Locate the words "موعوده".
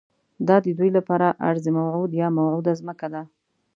2.37-2.73